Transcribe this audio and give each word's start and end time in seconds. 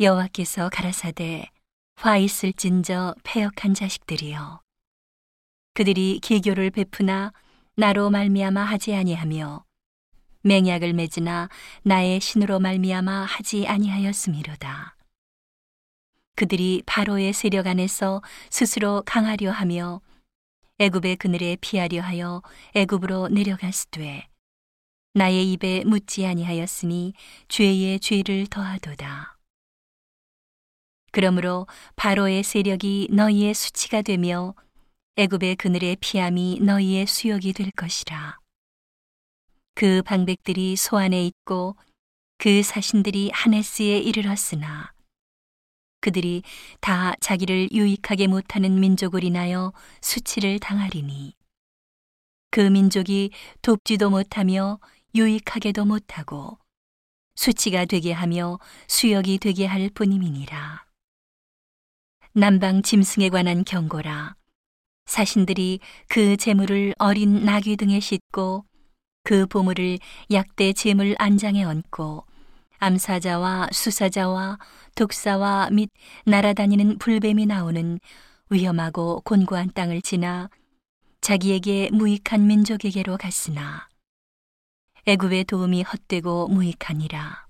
여호와께서 0.00 0.70
가라사대 0.70 1.50
화 1.96 2.16
있을진저 2.16 3.16
패역한 3.22 3.74
자식들이여 3.74 4.62
그들이 5.74 6.20
기교를 6.22 6.70
베푸나 6.70 7.34
나로 7.76 8.08
말미암아 8.08 8.64
하지 8.64 8.94
아니하며 8.94 9.62
맹약을 10.40 10.94
맺으나 10.94 11.50
나의 11.82 12.18
신으로 12.18 12.60
말미암아 12.60 13.26
하지 13.26 13.66
아니하였음이로다 13.68 14.96
그들이 16.34 16.82
바로의 16.86 17.34
세력 17.34 17.66
안에서 17.66 18.22
스스로 18.48 19.02
강하려 19.04 19.50
하며 19.50 20.00
애굽의 20.78 21.16
그늘에 21.16 21.58
피하려 21.60 22.00
하여 22.00 22.40
애굽으로 22.74 23.28
내려갔으되 23.28 24.26
나의 25.12 25.52
입에 25.52 25.84
묻지 25.84 26.24
아니하였으니 26.24 27.12
죄의 27.48 28.00
죄를 28.00 28.46
더하도다. 28.46 29.39
그러므로 31.10 31.66
바로의 31.96 32.42
세력이 32.42 33.08
너희의 33.10 33.54
수치가 33.54 34.02
되며 34.02 34.54
애굽의 35.16 35.56
그늘의 35.56 35.96
피함이 36.00 36.60
너희의 36.62 37.06
수욕이 37.06 37.52
될 37.52 37.70
것이라. 37.72 38.38
그 39.74 40.02
방백들이 40.02 40.76
소안에 40.76 41.24
있고 41.26 41.76
그 42.38 42.62
사신들이 42.62 43.30
하네스에 43.32 43.98
이르렀으나 43.98 44.92
그들이 46.00 46.42
다 46.80 47.14
자기를 47.20 47.70
유익하게 47.72 48.26
못하는 48.26 48.80
민족을 48.80 49.24
인하여 49.24 49.72
수치를 50.00 50.58
당하리니 50.58 51.34
그 52.50 52.60
민족이 52.60 53.30
돕지도 53.62 54.10
못하며 54.10 54.80
유익하게도 55.14 55.84
못하고 55.84 56.58
수치가 57.34 57.84
되게 57.84 58.12
하며 58.12 58.58
수역이 58.88 59.38
되게 59.38 59.66
할 59.66 59.90
뿐임이니라. 59.90 60.89
남방 62.32 62.82
짐승에 62.82 63.28
관한 63.28 63.64
경고라. 63.64 64.36
사신들이 65.06 65.80
그 66.08 66.36
재물을 66.36 66.94
어린 66.98 67.44
나귀 67.44 67.76
등에 67.76 67.98
싣고 67.98 68.64
그 69.24 69.46
보물을 69.46 69.98
약대 70.30 70.72
재물 70.72 71.16
안장에 71.18 71.64
얹고 71.64 72.24
암사자와 72.78 73.70
수사자와 73.72 74.58
독사와 74.94 75.70
및 75.72 75.90
날아다니는 76.24 76.98
불뱀이 76.98 77.46
나오는 77.46 77.98
위험하고 78.48 79.22
곤고한 79.24 79.72
땅을 79.74 80.00
지나 80.00 80.50
자기에게 81.20 81.90
무익한 81.92 82.46
민족에게로 82.46 83.16
갔으나 83.16 83.88
애굽의 85.06 85.44
도움이 85.44 85.82
헛되고 85.82 86.46
무익하니라. 86.46 87.49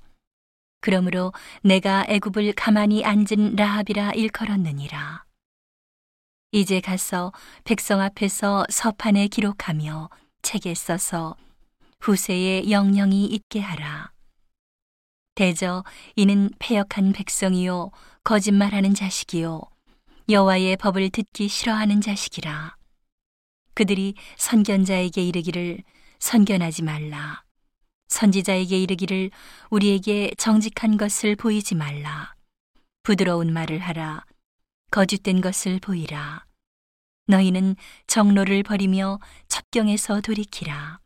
그러므로 0.80 1.32
내가 1.62 2.04
애굽을 2.08 2.52
가만히 2.54 3.04
앉은 3.04 3.56
라합이라 3.56 4.12
일컬었느니라. 4.12 5.24
이제 6.52 6.80
가서 6.80 7.32
백성 7.64 8.00
앞에서 8.00 8.64
서판에 8.68 9.28
기록하며 9.28 10.10
책에 10.42 10.74
써서 10.74 11.36
후세에 12.00 12.70
영영이 12.70 13.26
있게 13.26 13.60
하라. 13.60 14.10
대저 15.34 15.84
이는 16.16 16.50
패역한 16.58 17.12
백성이요 17.12 17.90
거짓말하는 18.24 18.94
자식이요 18.94 19.62
여호와의 20.28 20.76
법을 20.76 21.08
듣기 21.10 21.48
싫어하는 21.48 22.00
자식이라 22.02 22.76
그들이 23.74 24.14
선견자에게 24.36 25.22
이르기를 25.22 25.82
선견하지 26.18 26.82
말라 26.82 27.42
선지자에게 28.10 28.78
이르기를 28.78 29.30
우리에게 29.70 30.32
정직한 30.36 30.96
것을 30.96 31.36
보이지 31.36 31.74
말라. 31.74 32.34
부드러운 33.02 33.52
말을 33.52 33.78
하라. 33.78 34.24
거짓된 34.90 35.40
것을 35.40 35.78
보이라. 35.80 36.44
너희는 37.28 37.76
정로를 38.08 38.64
버리며 38.64 39.20
첩경에서 39.48 40.20
돌이키라. 40.20 40.98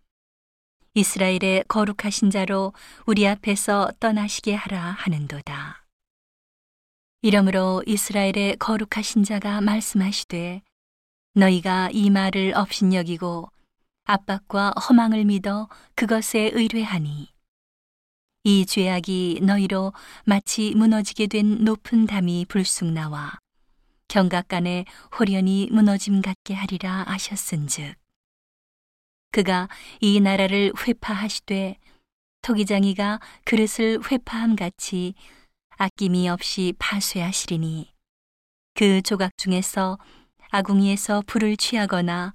이스라엘의 0.95 1.65
거룩하신 1.69 2.31
자로 2.31 2.73
우리 3.05 3.29
앞에서 3.29 3.91
떠나시게 4.01 4.55
하라 4.55 4.81
하는도다. 4.81 5.85
이러므로 7.21 7.83
이스라엘의 7.87 8.57
거룩하신 8.59 9.25
자가 9.25 9.61
말씀하시되 9.61 10.63
너희가 11.35 11.91
이 11.93 12.11
말을 12.11 12.55
업신여기고 12.55 13.51
압박과 14.05 14.71
허망을 14.73 15.25
믿어 15.25 15.69
그것에 15.95 16.51
의뢰하니 16.53 17.29
이 18.45 18.67
죄악이 18.67 19.41
너희로 19.43 19.95
마치 20.25 20.75
무너지게 20.75 21.27
된 21.27 21.65
높은 21.65 22.07
담이 22.07 22.45
불쑥 22.47 22.93
나와 22.93 23.39
경각간에 24.09 24.85
호련히 25.19 25.69
무너짐 25.73 26.21
같게 26.21 26.53
하리라 26.53 27.05
하셨은즉 27.09 27.95
그가 29.31 29.69
이 30.01 30.21
나라를 30.21 30.73
회파하시되 30.87 31.77
토기장이가 32.43 33.21
그릇을 33.45 34.01
회파함 34.11 34.55
같이 34.55 35.15
아낌이 35.79 36.29
없이 36.29 36.75
파쇄하시리니 36.79 37.91
그 38.75 39.01
조각 39.01 39.31
중에서 39.39 39.99
아궁이에서 40.51 41.23
불을 41.27 41.57
취하거나 41.57 42.35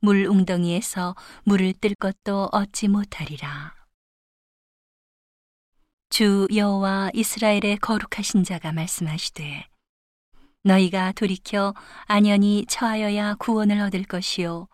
물 0.00 0.26
웅덩이에서 0.26 1.16
물을 1.42 1.72
뜰 1.72 1.94
것도 1.96 2.50
얻지 2.52 2.88
못하리라. 2.88 3.74
주 6.08 6.46
여호와 6.54 7.10
이스라엘의 7.14 7.78
거룩하신 7.80 8.44
자가 8.44 8.72
말씀하시되 8.72 9.66
너희가 10.64 11.12
돌이켜 11.12 11.74
안연히 12.06 12.64
처하여야 12.66 13.34
구원을 13.34 13.80
얻을 13.80 14.04
것이요 14.04 14.68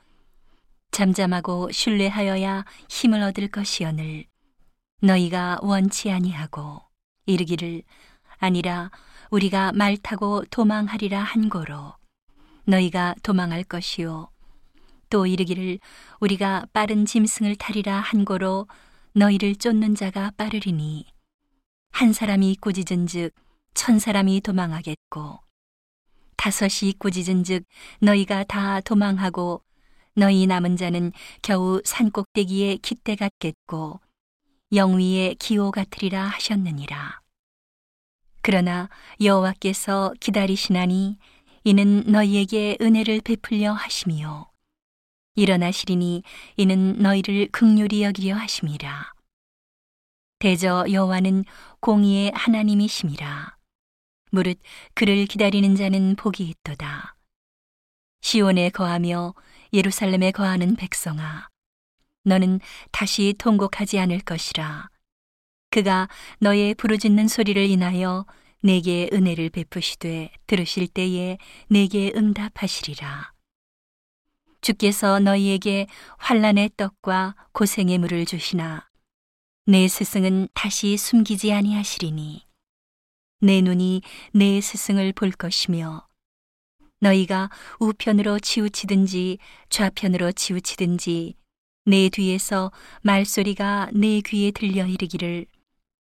잠잠하고 0.93 1.73
신뢰하여야 1.73 2.65
힘을 2.89 3.23
얻을 3.23 3.49
것이오늘 3.49 4.27
너희가 5.03 5.59
원치 5.61 6.11
아니하고 6.11 6.83
이르기를 7.27 7.83
아니라 8.39 8.91
우리가 9.31 9.73
말 9.73 9.97
타고 9.97 10.45
도망하리라 10.51 11.21
한 11.21 11.49
거로 11.49 11.95
너희가 12.65 13.15
도망할 13.23 13.65
것이요 13.65 14.34
또 15.14 15.26
이르기를 15.26 15.78
우리가 16.19 16.66
빠른 16.72 17.06
짐승을 17.06 17.54
타리라 17.54 18.00
한 18.00 18.25
거로 18.25 18.66
너희를 19.12 19.54
쫓는 19.54 19.94
자가 19.94 20.32
빠르리니 20.36 21.06
한 21.92 22.12
사람이 22.12 22.56
꾸짖은즉 22.60 23.32
천 23.75 24.00
사람이 24.00 24.41
도망하겠고 24.41 25.38
다섯이 26.36 26.94
꾸짖은즉 26.98 27.64
너희가 28.00 28.42
다 28.42 28.80
도망하고 28.80 29.62
너희 30.16 30.48
남은 30.48 30.76
자는 30.76 31.12
겨우 31.42 31.81
산꼭대기에 31.84 32.78
깃대 32.78 33.14
같겠고 33.14 34.00
영위의 34.72 35.36
기호 35.36 35.70
같으리라 35.70 36.25
하셨느니라. 36.25 37.20
그러나 38.42 38.88
여호와께서 39.22 40.12
기다리시나니 40.19 41.19
이는 41.62 42.02
너희에게 42.02 42.78
은혜를 42.81 43.20
베풀려 43.20 43.75
하심이요 43.75 44.53
일어나시리니 45.34 46.22
이는 46.56 46.99
너희를 46.99 47.49
극률이 47.50 48.03
여기려 48.03 48.37
하심이라. 48.37 49.12
대저 50.39 50.87
여호와는 50.91 51.45
공의의 51.81 52.33
하나님이심이라. 52.34 53.56
무릇 54.31 54.59
그를 54.94 55.27
기다리는 55.27 55.75
자는 55.75 56.17
복이 56.17 56.44
있도다. 56.44 57.17
시온에 58.21 58.71
거하며 58.71 59.34
예루살렘에 59.73 60.31
거하는 60.31 60.77
백성아, 60.77 61.49
너는 62.25 62.61
다시 62.91 63.34
통곡하지 63.39 63.99
않을 63.99 64.21
것이라. 64.21 64.89
그가 65.71 66.09
너의 66.39 66.75
부르짖는 66.75 67.28
소리를 67.28 67.62
인하여 67.69 68.25
내게 68.62 69.11
은혜를 69.12 69.50
베푸시되 69.50 70.32
들으실 70.47 70.88
때에 70.88 71.37
내게 71.69 72.12
응답하시리라. 72.17 73.33
주께서 74.64 75.20
너희에게 75.20 75.87
환란의 76.16 76.70
떡과 76.78 77.34
고생의 77.52 77.99
물을 77.99 78.25
주시나. 78.25 78.88
내 79.66 79.87
스승은 79.87 80.49
다시 80.55 80.96
숨기지 80.96 81.52
아니하시리니. 81.52 82.46
내 83.40 83.61
눈이 83.61 84.00
내 84.32 84.62
스승을 84.62 85.12
볼 85.12 85.32
것이며 85.32 86.08
너희가 87.00 87.50
우편으로 87.78 88.40
치우치든지 88.40 89.37
좌편으로 89.69 90.32
치우치든지 90.32 91.34
내 91.84 92.08
뒤에서 92.08 92.72
말소리가 93.02 93.90
내 93.93 94.22
귀에 94.22 94.50
들려 94.50 94.87
이르기를 94.87 95.44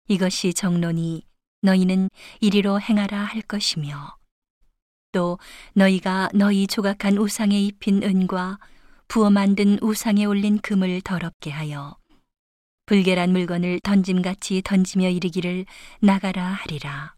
이것이 0.08 0.52
정론이 0.52 1.22
너희는 1.62 2.10
이리로 2.40 2.78
행하라 2.78 3.24
할 3.24 3.40
것이며 3.40 4.19
또 5.12 5.38
너희가 5.74 6.30
너희 6.34 6.66
조각한 6.66 7.18
우상에 7.18 7.60
입힌 7.60 8.02
은과 8.02 8.58
부어 9.08 9.30
만든 9.30 9.78
우상에 9.82 10.24
올린 10.24 10.58
금을 10.58 11.00
더럽게 11.02 11.50
하여 11.50 11.96
불결한 12.86 13.30
물건을 13.30 13.80
던짐같이 13.80 14.62
던지며 14.64 15.10
이르기를 15.10 15.64
나가라 16.00 16.44
하리라. 16.44 17.14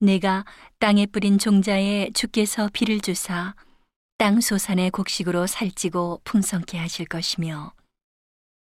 내가 0.00 0.44
땅에 0.78 1.06
뿌린 1.06 1.38
종자에 1.38 2.10
주께서 2.14 2.68
비를 2.72 3.00
주사 3.00 3.54
땅 4.16 4.40
소산의 4.40 4.90
곡식으로 4.90 5.46
살찌고 5.48 6.20
풍성케 6.24 6.78
하실 6.78 7.06
것이며 7.06 7.72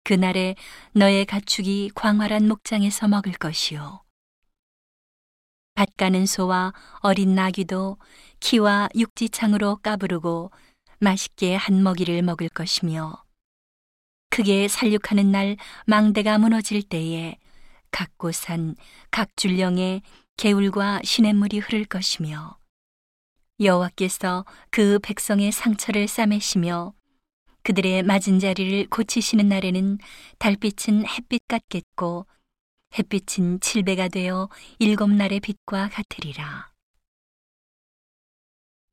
그날에 0.05 0.57
너의 0.93 1.25
가축이 1.25 1.93
광활한 1.95 2.49
목장에서 2.49 3.09
먹을 3.09 3.33
것이요 3.33 4.02
밭 5.75 5.97
가는 5.97 6.27
소와 6.27 6.73
어린 7.01 7.35
나귀도 7.35 7.99
키와 8.41 8.89
육지창으로 8.95 9.77
까부르고 9.77 10.51
맛있게 11.01 11.55
한 11.55 11.83
먹이를 11.83 12.23
먹을 12.23 12.49
것이며 12.49 13.25
크게 14.31 14.69
살육하는 14.69 15.31
날 15.33 15.57
망대가 15.87 16.39
무너질 16.39 16.83
때에 16.83 17.37
각 17.91 18.17
고산 18.17 18.77
각 19.11 19.37
줄령에 19.37 20.03
개울과 20.37 21.01
시냇물이 21.05 21.59
흐를 21.59 21.85
것이며 21.85 22.59
여호와께서 23.61 24.45
그 24.71 24.99
백성의 25.03 25.53
상처를 25.53 26.09
싸매시며 26.09 26.95
그들의 27.63 28.03
맞은 28.03 28.39
자리를 28.41 28.89
고치시는 28.89 29.49
날에는 29.49 29.99
달빛은 30.39 31.07
햇빛 31.07 31.43
같겠고 31.47 32.27
햇빛은 32.99 33.61
칠배가 33.61 34.09
되어 34.09 34.49
일곱 34.79 35.11
날의 35.11 35.41
빛과 35.41 35.89
같으리라. 35.89 36.71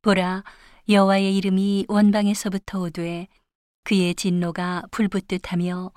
보라 0.01 0.43
여호와의 0.87 1.35
이름이 1.35 1.85
원방에서부터 1.87 2.79
오되 2.79 3.27
그의 3.83 4.15
진노가 4.15 4.83
불붙듯하며 4.91 5.91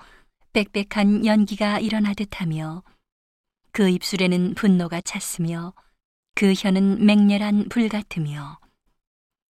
빽빽한 0.51 1.25
연기가 1.25 1.79
일어나듯하며 1.79 2.83
그 3.71 3.89
입술에는 3.89 4.53
분노가 4.55 5.01
찼으며 5.01 5.73
그 6.35 6.53
혀는 6.55 7.05
맹렬한 7.05 7.69
불 7.69 7.89
같으며 7.89 8.59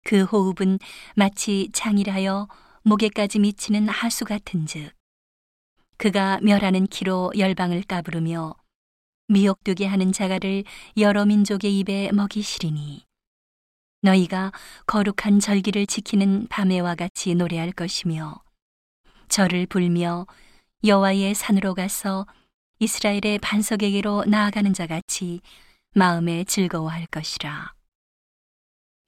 그 0.04 0.24
호흡은 0.24 0.78
마치 1.16 1.70
장일하여 1.72 2.48
목에까지 2.82 3.38
미치는 3.38 3.88
하수 3.88 4.24
같은즉 4.24 4.92
그가 6.02 6.40
멸하는 6.42 6.88
키로 6.88 7.30
열방을 7.38 7.84
까부르며 7.84 8.56
미혹되게 9.28 9.86
하는 9.86 10.10
자가를 10.10 10.64
여러 10.96 11.24
민족의 11.24 11.78
입에 11.78 12.10
먹이시리니 12.10 13.04
너희가 14.00 14.50
거룩한 14.86 15.38
절기를 15.38 15.86
지키는 15.86 16.48
밤에와 16.48 16.96
같이 16.96 17.36
노래할 17.36 17.70
것이며 17.70 18.42
절을 19.28 19.66
불며 19.66 20.26
여호와의 20.84 21.36
산으로 21.36 21.74
가서 21.74 22.26
이스라엘의 22.80 23.38
반석에게로 23.40 24.24
나아가는 24.24 24.74
자 24.74 24.88
같이 24.88 25.40
마음에 25.94 26.42
즐거워할 26.42 27.06
것이라. 27.06 27.74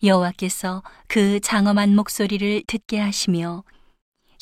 여호와께서 0.04 0.84
그 1.08 1.40
장엄한 1.40 1.96
목소리를 1.96 2.62
듣게 2.68 3.00
하시며 3.00 3.64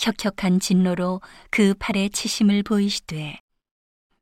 혁혁한 0.02 0.58
진노로 0.58 1.20
그 1.50 1.75
팔에 1.78 2.08
치심을 2.08 2.64
보이시되 2.64 3.38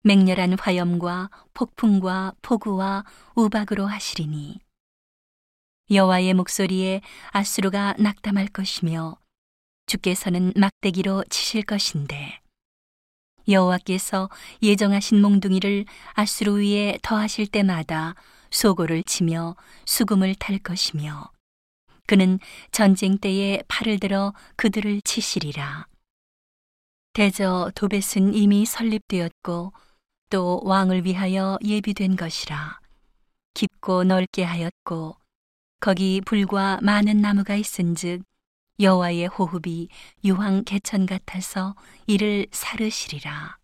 맹렬한 0.03 0.59
화염과 0.59 1.31
폭풍과 1.55 2.35
폭우와 2.43 3.05
우박으로 3.35 3.87
하시리니 3.87 4.61
여호와의 5.91 6.35
목소리에 6.35 7.01
아수르가 7.31 7.95
낙담할 7.99 8.49
것이며 8.49 9.17
주께서는 9.87 10.53
막대기로 10.55 11.25
치실 11.31 11.63
것인데 11.63 12.41
여호와께서 13.49 14.29
예정하신 14.63 15.23
몽둥이를 15.23 15.87
아수르 16.13 16.57
위에 16.57 16.99
더하실 17.03 17.47
때마다 17.47 18.15
소고를 18.51 19.03
치며 19.05 19.57
수금을 19.87 20.35
탈 20.35 20.59
것이며 20.59 21.31
그는 22.11 22.41
전쟁 22.73 23.19
때에 23.19 23.63
팔을 23.69 24.01
들어 24.01 24.35
그들을 24.57 25.01
치시리라. 25.03 25.87
대저 27.13 27.71
도벳은 27.77 28.35
이미 28.35 28.67
설립되었고 28.67 29.73
또 30.29 30.61
왕을 30.65 31.05
위하여 31.05 31.57
예비된 31.63 32.17
것이라. 32.17 32.81
깊고 33.55 34.03
넓게 34.03 34.43
하였고 34.43 35.19
거기 35.79 36.21
불과 36.21 36.81
많은 36.83 37.21
나무가 37.21 37.55
있은즉 37.55 38.25
여호와의 38.81 39.29
호흡이 39.29 39.87
유황 40.25 40.65
개천 40.65 41.07
같아서 41.07 41.77
이를 42.09 42.49
사르시리라. 42.51 43.60